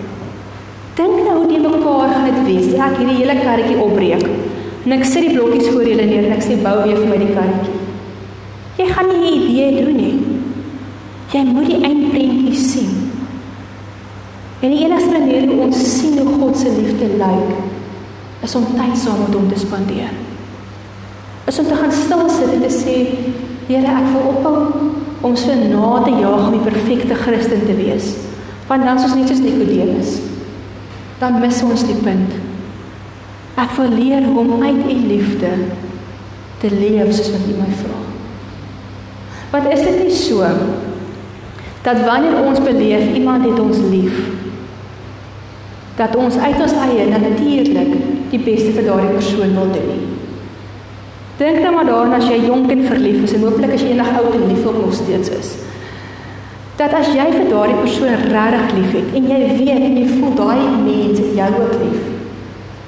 [0.97, 2.73] Dink nou hoe die mekaar gaan dit wees.
[2.73, 4.25] Ek hierdie hele karretjie opbreek.
[4.87, 7.21] En ek sit die blokkies voor julle neer en ek sê bou weer vir my
[7.21, 7.79] die karretjie.
[8.81, 10.17] Jy gaan nie 'n idee doen nie.
[11.33, 12.93] Jy moet die eindprentjie sien.
[14.61, 17.57] En die enigste manier hoe ons sien hoe God se liefde lyk,
[18.43, 20.22] is om tyd saam met hom te spandeer.
[21.47, 22.97] Is om te gaan stil sit en te sê,
[23.69, 24.57] Here, ek wil ophou
[25.23, 28.17] om so na te jaag om die perfekte Christen te wees.
[28.69, 30.17] Want dan is ons net soos Nikodemus.
[31.23, 32.35] Dan mis ons die punt.
[33.63, 35.53] Ek wil leer hoe om uit u liefde
[36.63, 38.01] te leef soos wat u my vra.
[39.53, 40.49] Want is dit nie so
[41.83, 44.21] dat wanneer ons beleef iemand het ons lief
[45.99, 47.97] dat ons uit ons eie natuurlik
[48.31, 50.12] die beste vir daardie persoon wil doen.
[51.39, 54.11] Dink nou maar daaraan as jy jonk en verlief is en hooplik as jy eendag
[54.21, 55.53] oud en lief nog steeds is.
[56.77, 60.61] Dat as jy vir daardie persoon regtig liefhet en jy weet en jy voel daai
[60.83, 62.03] mens het jou ook lief,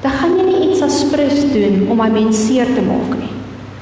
[0.05, 3.33] dan gaan jy nie iets as prins doen om 'n mens seer te maak nie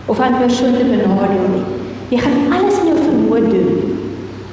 [0.07, 1.66] of 'n persoon te benadeel nie.
[2.11, 3.70] Jy gaan alles in jou vermoë doen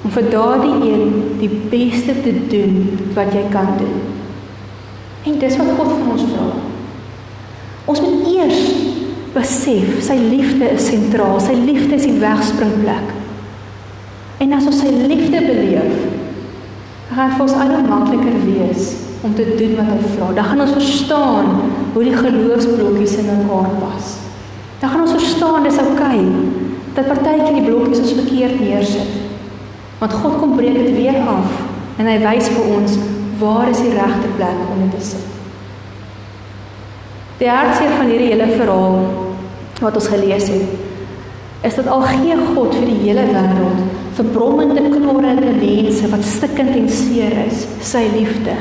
[0.04, 3.98] om vir daardie een die beste te doen wat jy kan doen.
[5.24, 6.48] En dis wat God van ons vra.
[7.86, 8.89] Ons moet eers
[9.34, 11.40] besef sy liefde is sentraal.
[11.44, 13.14] Sy liefde is die wegspringplek.
[14.40, 15.96] En as ons sy liefde beleef,
[17.10, 18.92] gaan vir ons al makliker wees
[19.26, 20.30] om te doen wat hy vra.
[20.38, 21.50] Dan gaan ons verstaan
[21.94, 24.14] hoe die geloofsblokkies in mekaar pas.
[24.80, 29.18] Dan gaan ons verstaan dis oukei okay, dat partykeer die blokkies ons verkeerd neersit.
[30.00, 32.96] Want God kom breek dit weer af en hy wys vir ons
[33.42, 35.39] waar is die regte plek om dit te sit.
[37.40, 38.98] Die hartseer van hierdie hele verhaal
[39.80, 40.72] wat ons gelees het,
[41.64, 43.86] is dat al gee God vir die hele wêreld
[44.18, 48.58] verbrommende knorrende mense wat stikkend en seer is, sy liefde.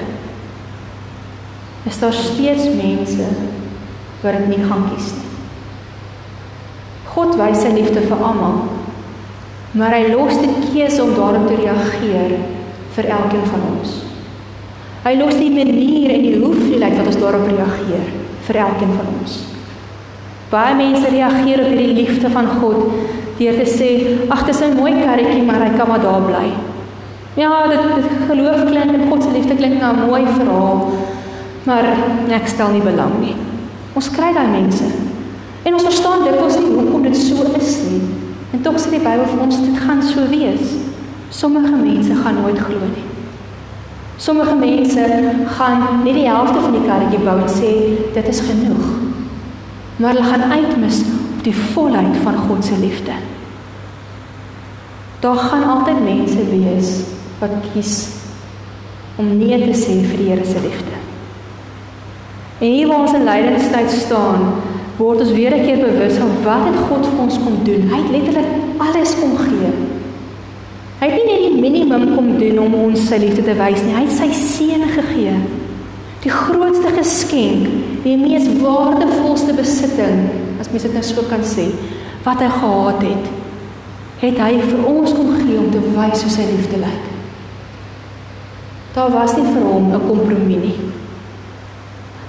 [1.90, 3.26] Is daar steeds mense
[4.22, 5.26] wat dit nie gaan kies nie.
[7.16, 8.60] God wys sy liefde vir almal,
[9.74, 12.38] maar hy los die keuse om daarop te reageer
[12.94, 13.98] vir elkeen van ons.
[15.02, 19.38] Hy los die manier en die hoeveelheid wat ons daarop reageer vir elkeen van ons.
[20.48, 22.94] Baie mense reageer op hierdie liefde van God
[23.38, 23.90] deur te sê,
[24.28, 26.48] "Ag, dis 'n mooi karretjie, maar hy kan maar daar bly."
[27.34, 30.92] Ja, dit, dit geloof klink en God se liefde klink nou 'n mooi verhaal,
[31.64, 31.84] maar
[32.30, 33.34] ek stel nie belang nie.
[33.94, 34.84] Ons kry daai mense.
[35.62, 38.00] En ons verstaan dit was nie hoekom dit so is nie.
[38.52, 40.74] En tog sê die Bybel vir ons dit gaan so wees.
[41.28, 43.07] Sommige mense gaan nooit glo nie.
[44.18, 45.04] Sommige mense
[45.46, 47.72] gaan net die helfte van die karretjie bou en sê
[48.14, 48.86] dit is genoeg.
[49.96, 53.14] Maar hulle gaan uitmis op die volheid van God se liefde.
[55.22, 56.90] Daar gaan altyd mense wees
[57.38, 57.94] wat kies
[59.18, 60.98] om nee te sê vir die Here se liefde.
[62.58, 64.48] En hier waar ons in lydingstyd staan,
[64.98, 67.86] word ons weer 'n keer bewus van wat het God vir ons kom doen.
[67.90, 69.97] Hy het letterlik alles kom gee.
[70.98, 73.94] Hy het nie net die minimum kom doen om ons sy liefde te wys nie.
[73.94, 75.34] Hy het sy seun gegee.
[76.24, 77.68] Die grootste geskenk,
[78.02, 80.24] die mees waardevolste besitting,
[80.58, 81.68] as mens dit nou so kan sê,
[82.24, 83.28] wat hy gehad het,
[84.18, 87.04] het hy vir ons kom gee om te wys hoe sy liefde lyk.
[88.96, 90.78] Daar was nie vir hom 'n kompromie nie.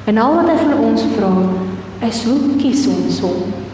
[0.05, 1.34] En al wat hy van ons vra,
[2.07, 3.68] is hoe kies ons hom?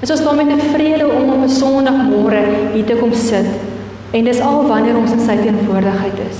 [0.00, 2.42] Is ons dan met 'n vrede om op 'n Sondagmôre
[2.72, 3.46] hier te kom sit
[4.10, 6.38] en dis al wanneer ons in sy teenwoordigheid is?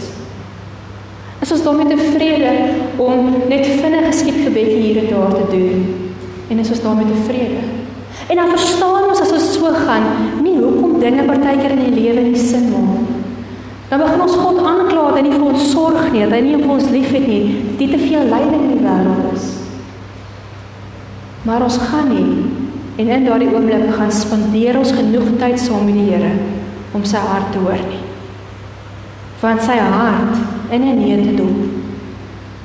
[1.41, 2.53] Is ons dan met 'n vrede
[2.97, 5.95] om net vinnige skietgebedjie hier en daar te doen?
[6.49, 7.63] En is ons dan met 'n vrede?
[8.27, 10.03] En dan verstaan ons as ons so gaan,
[10.43, 13.07] nie hoekom dinge partykeer in die lewe nie sin maak.
[13.89, 16.57] Dan begin ons God aankla dat hy nie vir ons sorg nie, dat hy nie
[16.57, 19.45] vir ons liefhet nie, dat dit te veel lyding in die wêreld is.
[21.43, 22.66] Maar ons gaan nie
[22.97, 26.33] en in daardie oomblik gaan spandeer ons genoeg tyd saam met die Here
[26.97, 28.01] om sy hart te hoor nie.
[29.43, 31.83] Want sy hart in 'n nee te doen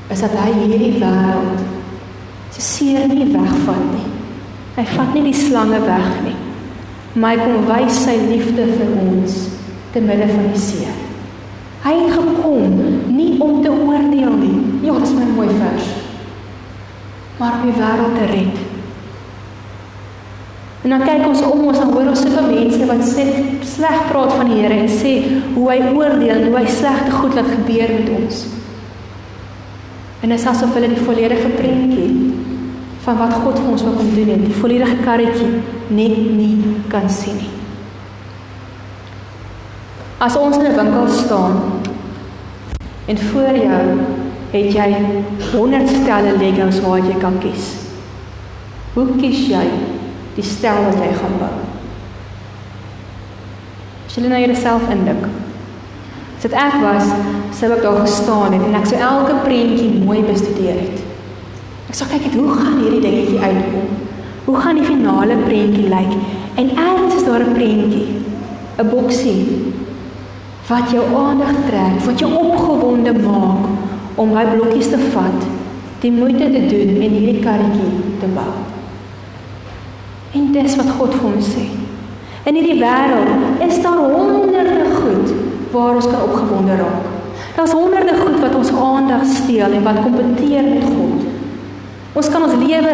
[0.10, 1.60] is dat hy hierdie wêreld
[2.52, 4.08] se seer nie wegvat nie.
[4.76, 6.36] Hy vat nie die slange weg nie.
[7.14, 9.48] Maar hy kom wys sy liefde vir ons
[9.92, 10.96] te midde van die seer.
[11.84, 12.76] Hy het gekom
[13.16, 14.60] nie om te oordeel nie.
[14.86, 15.88] Ja, dis my mooi vers.
[17.40, 18.71] Maar om die wêreld te red.
[20.82, 23.26] En dan kyk ons om ons en hoor ons soveel mense wat sê
[23.70, 25.12] sleg praat van die Here en sê
[25.54, 28.40] hoe hy oordeel en hoe hy slegte goed laat gebeur met ons.
[30.22, 32.10] En dit is asof hulle die volledige prentjie
[33.06, 35.52] van wat God vir ons wil kom doen het, die volledige karretjie
[35.94, 37.54] net nie kan sien nie.
[40.22, 41.62] As ons in 'n winkel staan
[43.06, 43.86] en voor jou
[44.52, 44.90] het jy
[45.52, 47.76] 100 stelle Legos waar jy kan kies.
[48.94, 49.66] Hoe kies jy
[50.36, 51.54] die stel wat jy gaan bou.
[54.08, 55.28] As jy nou jouself indink.
[56.38, 57.12] As dit ek was,
[57.56, 61.04] sou ek daar gestaan het en ek sou elke prentjie mooi bestudeer het.
[61.92, 63.92] Ek sou kyk het hoe gaan hierdie dingetjie uitkom?
[64.48, 66.16] Hoe gaan die finale prentjie lyk?
[66.60, 68.08] En eers is daar 'n prentjie,
[68.80, 69.72] 'n boksie
[70.68, 73.64] wat jou aandag trek, wat jou opgewonde maak
[74.16, 75.48] om daai blokkies te vat,
[76.00, 78.71] die moeite te doen en hierdie karretjie te bou.
[80.34, 81.66] En dis wat God vir ons sê.
[82.48, 85.34] In hierdie wêreld is daar honderde goed
[85.72, 87.10] waar ons kan opgewonde raak.
[87.56, 91.28] Daar's honderde goed wat ons aandag steel en wat kompeteer met God.
[92.14, 92.94] Ons kan ons lewe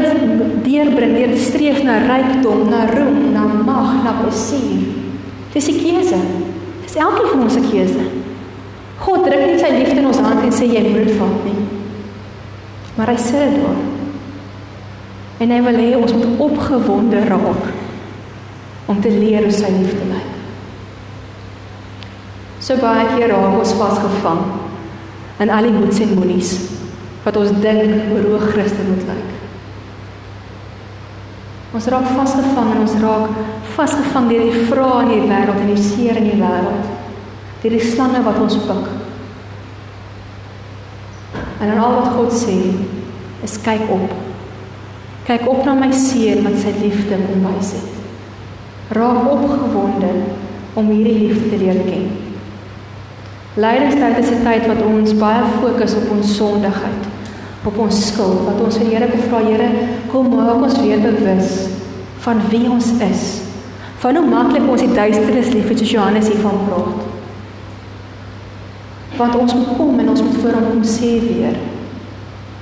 [0.66, 4.84] deurbring deur te streef na rykdom, na roem, na mag, na plesier.
[5.54, 6.20] Dis 'n keuse.
[6.84, 8.04] Dis elkeen van ons se keuse.
[9.00, 11.62] God druk nie sy liefde in ons hand en sê jy moet vat nie.
[12.96, 13.97] Maar hy sê dit daar.
[15.38, 17.68] En hy wil hê ons moet opgewonde raak
[18.88, 20.34] om te leer hoe sy liefde lyk.
[22.64, 24.42] So baie keer raak ons vasgevang
[25.44, 26.56] in al die moeds en moenies
[27.26, 29.34] wat ons dink hoe hoe Christus moet lyk.
[31.78, 33.42] Ons raak vasgevang en ons raak
[33.76, 36.94] vasgevang deur die vrae in die wêreld en die seer in die wêreld.
[37.62, 38.88] Deur die slange wat ons pik.
[41.62, 42.58] En al wat God sê
[43.46, 44.26] is kyk op
[45.28, 47.95] Kyk op na my seun wat sy liefde kom wys het.
[48.95, 50.11] Raak opgewonde
[50.80, 52.05] om hierdie liefde te leer ken.
[53.59, 57.03] Lydingstyd is 'n tyd wat ons baie fokus op ons sondigheid,
[57.65, 59.69] op ons skuld, wat ons vir Here vra, Here,
[60.07, 61.67] kom maak ons weer bewus
[62.19, 63.41] van wie ons is.
[63.97, 67.03] Van hoe maklik ons die duisternis lief het, soos Johannes hiervan praat.
[69.17, 71.55] Want ons moet kom en ons moet voor hom kom sê weer.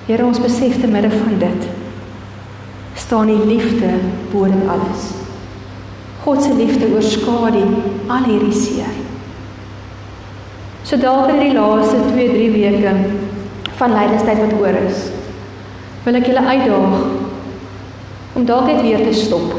[0.07, 1.74] Here, ons besef te midde van dit
[3.05, 3.89] staan die liefde
[4.31, 5.09] bo dit alles.
[6.23, 7.61] God se liefde oorskadu
[8.09, 8.89] al hierdie seer.
[10.85, 12.95] So dalk in die laaste 2-3 weke
[13.77, 15.07] van lydenstyd wat oor is,
[16.05, 16.97] wil ek julle uitdaag
[18.35, 19.53] om dalk net weer te stop.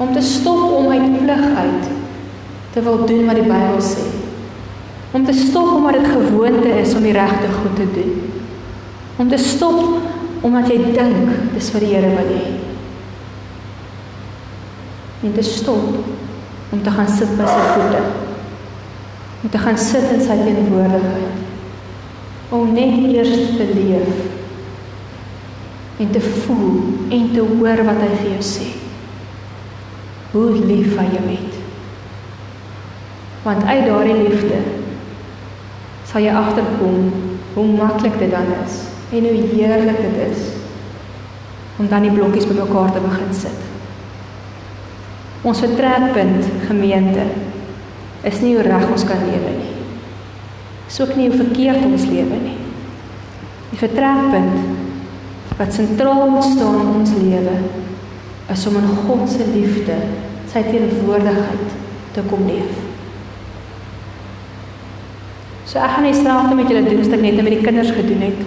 [0.00, 1.90] Om te stop om uit plig uit
[2.72, 4.06] te wil doen wat die Bybel sê.
[5.12, 8.16] Om te stop omdat dit gewoonte is om die regte goed te doen.
[9.20, 10.00] Om te stop
[10.40, 12.44] omdat jy dink dis vir die Here wil hê.
[15.26, 16.00] En te stop
[16.72, 18.02] om te gaan sit by sy voete.
[19.42, 21.38] om te gaan sit in sy teenwoordigheid.
[22.52, 24.26] Om net eers te leef
[26.00, 28.68] en te voel en te hoor wat hy vir jou sê.
[30.34, 31.56] Hoe lief hy jou het.
[33.46, 34.60] Want uit daardie liefde
[36.04, 37.12] sal jy agterkom
[37.54, 40.42] hoe maklik dit dan is en hoe heerlik dit is
[41.80, 43.60] om dan die blokkies bymekaar te begin sit.
[45.40, 47.24] Ons vertrekpunt gemeente
[48.28, 49.70] is nie hoe reg ons kan lewe nie.
[50.90, 52.58] Dis ook nie hoe verkeerd ons lewe nie.
[53.70, 57.56] Die vertrekpunt wat sentraal staan in ons lewe
[58.50, 59.96] is om in God se liefde,
[60.50, 61.74] sy teenwoordigheid
[62.14, 62.78] te kom leef.
[65.70, 68.24] So ek gaan nie selfde met julle doen as ek net met die kinders gedoen
[68.26, 68.40] het.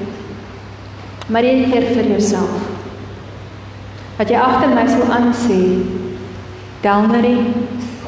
[1.27, 2.69] Maar jy keer vir jouself.
[4.17, 5.59] Wat jy agter my sou aansê,
[6.83, 7.53] Delmarie,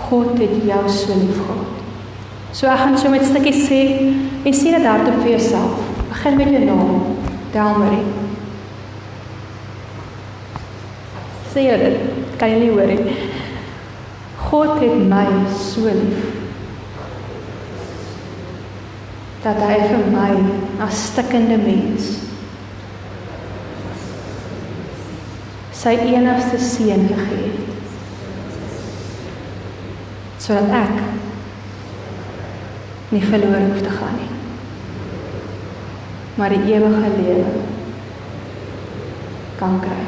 [0.05, 1.81] God het jou so lief gehad.
[2.55, 3.81] So ek gaan so met stukkies sê
[4.45, 5.79] en sê dit hardop vir jouself.
[6.11, 7.17] Begin met jou naam,
[7.55, 8.05] Delmarie.
[11.55, 12.01] Sê dit,
[12.39, 13.19] kan jy nie hoor nie.
[14.45, 16.43] God het my so lief.
[19.45, 20.31] dat hy vir my
[20.81, 22.24] as stikkende mens
[25.85, 27.83] sy enigste seun gegee het
[30.41, 30.95] sodat ek
[33.13, 34.33] nie verlore hoef te gaan nie
[36.41, 37.51] maar die ewige lewe
[39.61, 40.03] kan kry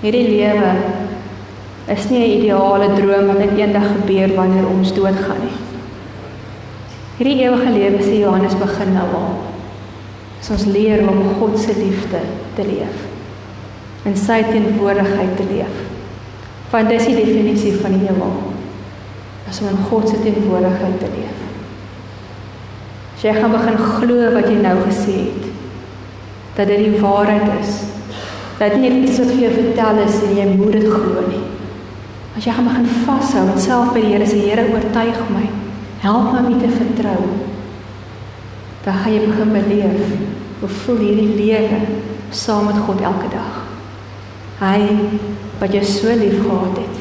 [0.00, 0.72] hierdie lewe
[1.92, 5.58] is nie 'n ideale droom wat net eendag gebeur wanneer ons doodgaan nie
[7.20, 9.32] Hierdie ewige lewe sê Johannes begin nou al.
[10.40, 12.22] As ons leer om God se liefde
[12.56, 13.09] te leef.
[14.08, 15.76] In sy teenwoordigheid te leef.
[16.70, 18.32] Want dis die definisie van die hemel.
[19.50, 21.46] As om in God se teenwoordigheid te leef.
[23.16, 25.48] As jy gaan begin glo wat jy nou gesê het,
[26.56, 27.80] dat dit die waarheid is.
[28.60, 31.42] Dat nie iets wat vir jou vertel is en jy moet dit glo nie.
[32.36, 35.48] As jy gaan begin vashou en self by die Here sê Here oortuig my
[36.00, 37.24] Help my om te vertrou.
[38.84, 40.12] Dan gaan jy begin beleef
[40.60, 41.80] hoe voel hierdie lewe
[42.30, 43.59] saam met God elke dag.
[44.60, 44.80] Hy
[45.60, 46.98] wat jou so lief gehad het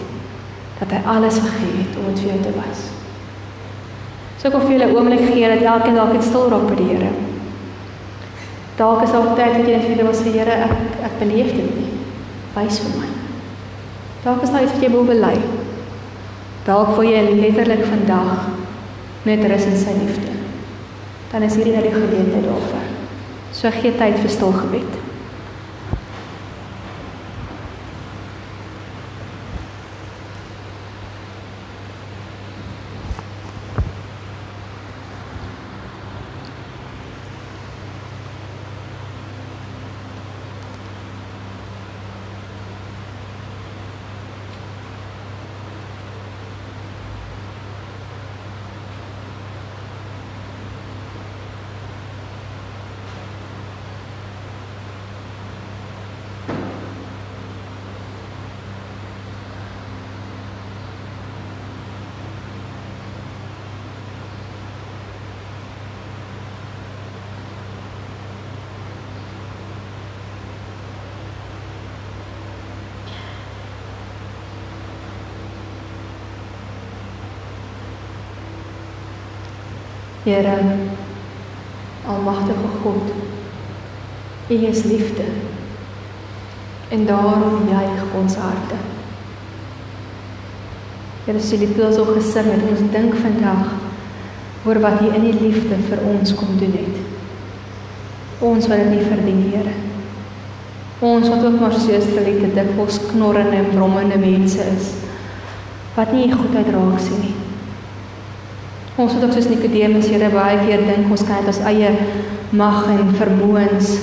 [0.79, 2.83] dat hy alles gegee het om dit vir jou te wys.
[4.39, 6.75] So ek wil vir julle 'n oomblik gee dat elkeen dalk net stil raak by
[6.75, 7.11] die Here.
[8.77, 11.75] Dalk is daar tyd wat jy net vir hom sê Here, ek ek beleef dit
[11.75, 11.91] nie.
[12.55, 13.09] Wys vir my.
[14.23, 15.35] Dalk is daar iets wat jy wil bely.
[16.65, 18.47] Dalk voel jy letterlik vandag
[19.25, 20.31] net rus in sy liefde.
[21.31, 22.87] Dan is hierdie nou die geleentheid daarvoor.
[23.51, 25.08] So gee tyd vir stil gebed.
[80.29, 80.59] Here
[82.05, 83.13] Almagtige God
[84.49, 85.25] U is liefde
[86.89, 88.77] en daarom juig ons harte.
[91.25, 93.75] Here sê dit ook gesing het ons dink vandag
[94.65, 96.97] oor wat U in die liefde vir ons kom doen het.
[98.39, 99.77] Ons wat dit nie verdien Here
[100.99, 104.89] ons wat ook maar soos verlede dikwels knorrende en brommende mense is
[105.95, 107.48] wat nie goedheid raak sien nie
[108.99, 111.91] Ons het ook soos Nikodemus Here baie keer dink ons kan dit ons eie
[112.51, 113.93] mag en vermoëns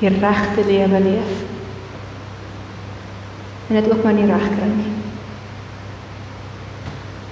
[0.00, 1.36] die regte lewe leef.
[3.68, 4.90] En dit ook maar nie reg kry nie.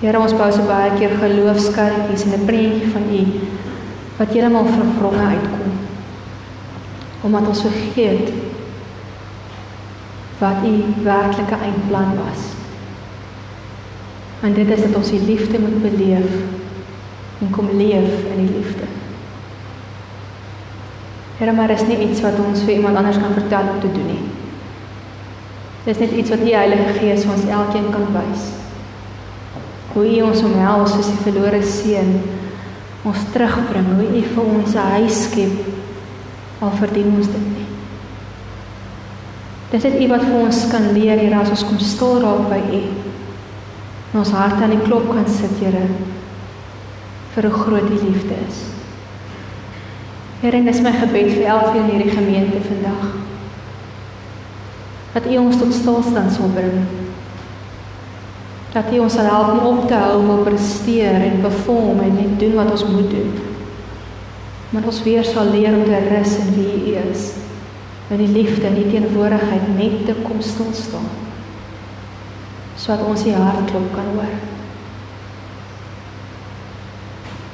[0.05, 3.23] Here ons bou so baie keer geloofskarretjies en 'n prentjie van U
[4.19, 5.77] wat heeltemal vervronge uitkom.
[7.27, 8.31] Omdat ons vergeet
[10.39, 12.53] wat U werklike eindplan was.
[14.43, 16.63] En dit is dat ons die liefde moet beleef
[17.41, 18.87] en kom leef in die liefde.
[21.39, 24.07] Here, maar is nie iets wat ons vir iemand anders kan vertel om te doen
[24.07, 24.23] nie.
[25.85, 28.47] Dis net iets wat die Heilige Gees vir ons elkeen kan wys.
[29.95, 32.15] Hoe U ons omhels soos die verlore seun
[33.05, 37.67] ons terugbring, hoe U vir ons 'n huis skep al verdien ons dit nie.
[39.71, 42.61] Dis dit U wat vir ons kan leer hier as ons kom stil raak by
[42.79, 42.83] U.
[44.13, 45.89] En ons hart aan die klop kan sit, Here,
[47.35, 48.61] vir hoe groot U liefde is.
[50.45, 53.07] Here, dis my gebed vir elkeen in hierdie gemeente vandag.
[55.15, 56.85] Dat U ons tot stilstand sal bring.
[58.75, 62.39] Dat U ons sal help om op te hou om presteer en perform en net
[62.39, 63.35] doen wat ons moet doen.
[64.75, 67.29] Maar ons weer sal leer om te rus in wie U is.
[68.11, 71.07] In die liefde en die teenwoordigheid net te kom stil staan.
[72.77, 74.54] Sodat ons die hartklop kan hoor.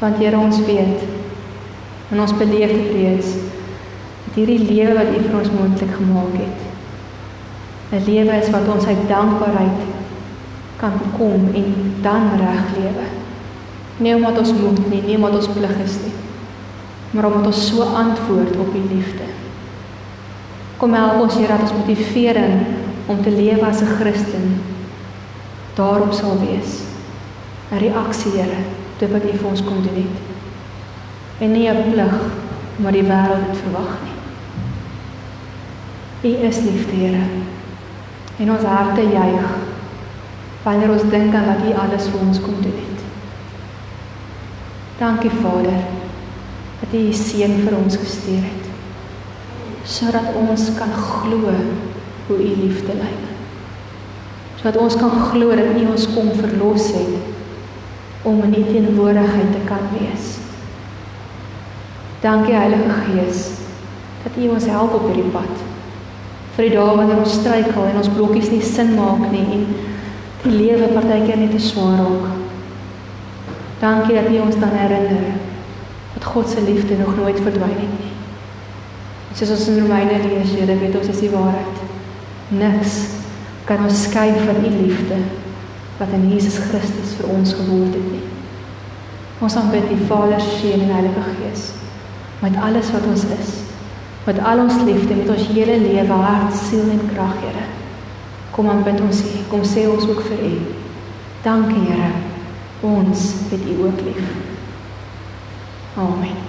[0.01, 1.07] Want Here ons weet
[2.11, 3.37] en ons beleef dit reeds
[4.25, 6.61] dat hierdie lewe wat U vir ons moontlik gemaak het
[7.91, 9.81] 'n lewe is wat ons uit dankbaarheid
[10.77, 13.07] kan kom en dan reg lewe.
[13.97, 16.15] Nie omdat ons moet nie, nie omdat ons plig is nie,
[17.11, 19.27] maar omdat ons so antwoord op U liefde.
[20.77, 22.63] Kom help ons Here dat ons motivering
[23.07, 24.61] om te lewe as 'n Christen
[25.75, 26.81] daarop sal wees.
[27.73, 28.61] 'n Reaksie, Here,
[29.01, 30.17] dit wat U vir ons kom doen het.
[31.41, 32.17] En nie 'n plig,
[32.77, 34.19] maar die wêreld het verwag nie.
[36.31, 37.25] U is liefde, Here.
[38.39, 39.49] En ons harte juig
[40.63, 43.01] wanneer ons dink aan wat U alles vir ons kom doen het.
[44.99, 45.81] Dankie Vader
[46.81, 48.69] dat U U seun vir ons gestuur het
[49.85, 51.53] sodat ons kan glo
[52.27, 53.23] hoe U liefde lyk.
[54.57, 57.30] Sodat ons kan glo dat U ons kom verlos het
[58.23, 60.37] om in U teenwoordigheid te kan wees.
[62.21, 63.49] Dankie Heilige Gees
[64.23, 65.63] dat U ons help op hierdie pad.
[66.57, 69.65] Vir die dae wanneer ons struikel en ons blokkies nie sin maak nie en
[70.43, 72.29] die lewe partykeer net te swaar raak.
[73.81, 75.31] Dankie dat U ons dan herinner
[76.15, 78.15] dat God se liefde nog nooit verdwyn het nie.
[79.33, 81.85] Soos ons in Romeine lees, Here, weet ons is die waarheid.
[82.51, 82.97] Niks
[83.65, 85.23] kan ons skei van U liefde
[86.01, 88.25] wat in Jesus Christus vir ons geword het nie.
[89.41, 91.71] Ons aanbid die Vader, Seun en Heilige Gees
[92.41, 93.49] met alles wat ons is.
[94.25, 97.67] Met al ons liefde, met ons hele lewe, hart, siel en krag, Here.
[98.51, 99.37] Kom aanbid ons U.
[99.49, 100.53] Kom sê ons ook vir U.
[101.45, 102.13] Dankie, Here.
[102.81, 104.25] Ons het U ook lief.
[105.97, 106.40] Amen.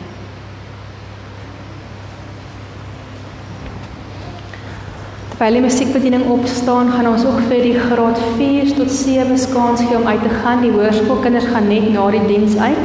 [5.42, 9.98] Terwyl die musiekbediening opstaan, gaan ons ook vir die graad 4 tot 7 kans gee
[9.98, 10.62] om uit te gaan.
[10.62, 12.84] Die hoërskoolkinders gaan net na die diens uit.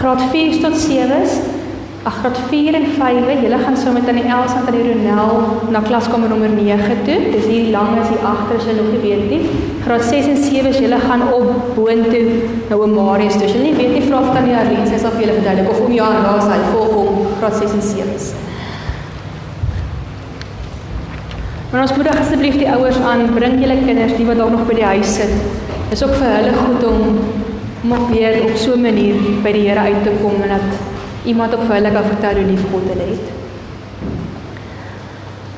[0.00, 1.36] Graad 4 tot 7s,
[2.10, 5.70] ag graad 4 en 5, julle gaan so met aan die Els en die Ronel
[5.70, 7.20] na klaskamer nommer 9 toe.
[7.36, 9.40] Dis hier lank as hier agter as jy nog nie weet nie.
[9.86, 12.26] Graad 6 en 7s, julle gaan op boontoe
[12.66, 13.46] na oom Marius toe.
[13.46, 15.86] As jy nie weet nie, vra vir tannie Arlene, sy sal vir julle verduidelik of
[15.86, 18.32] oom Jan daar is, hy volg op graad 6 en 7s.
[21.70, 24.74] Maar ons moedig asseblief die ouers aan, bring julle kinders die wat dalk nog by
[24.74, 25.34] die huis sit.
[25.92, 27.20] Dis ook vir hulle goed om
[27.80, 30.68] om ook weer op so 'n manier by die Here uit te kom en dat
[31.24, 33.26] iemand ook vir hulle kan vertel hoe lief God hulle het.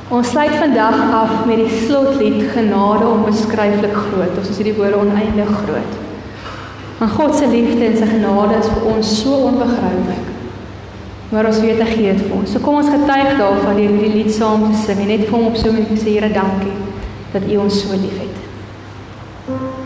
[0.09, 4.39] Ons sluit vandag af met die slotlied Genade onbeskryflik groot.
[4.39, 5.93] Ons sê die woorde oneindig groot.
[6.99, 10.32] Want God se liefde en sy genade is vir ons so onbegryplik
[11.33, 12.53] maar ons weet hy gee dit vir ons.
[12.53, 15.47] So kom ons getuig daarvan deur hierdie lied saam te sing en net vir hom
[15.51, 16.77] op so 'n manier sê Here dankie
[17.33, 18.37] dat U ons so liefhet.
[19.47, 19.82] Thank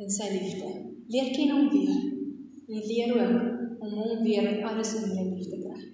[0.00, 0.70] in sy liefde.
[1.12, 1.96] Leer ken hom weer.
[2.70, 5.86] En leer ook om hom weer met alles in jou liefde te kry.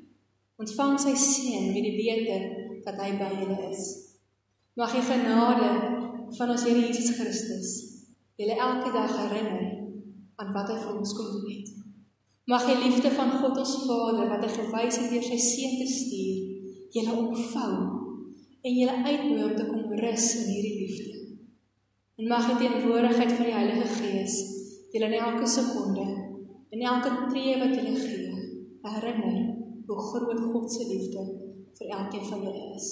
[0.63, 2.39] Ontvang sy seën met die wete
[2.87, 3.85] dat hy by julle is.
[4.77, 5.71] Mag die genade
[6.37, 7.75] van ons Here Jesus Christus
[8.37, 9.67] julle elke dag herinner
[10.37, 11.71] aan wat hy vir ons kom doen het.
[12.47, 15.87] Mag die liefde van God ons Vader wat hy gewys het deur sy seun te
[15.91, 16.43] stuur,
[16.95, 17.73] julle opvou
[18.67, 21.26] en julle uitnooi om te kom rus in hierdie liefde.
[22.17, 24.37] En mag die teenwoordigheid van die Heilige Gees
[24.93, 26.07] julle in elke sekonde
[26.71, 28.45] en elke tree wat julle gee,
[28.83, 29.41] herinner
[29.87, 31.27] hoe groot God se liefde
[31.79, 32.89] vir elkeen van julle is.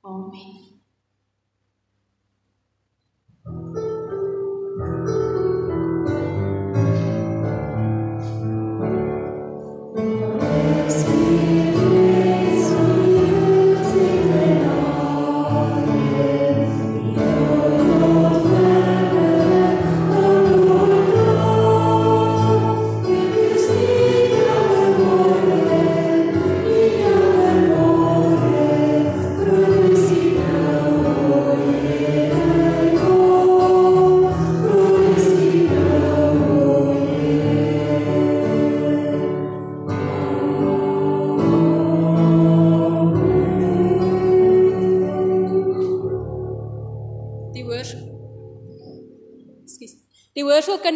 [0.00, 0.71] Amen.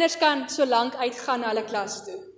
[0.07, 2.36] Hoërskoolkinders kan so lank uitgaan na hulle klas toe.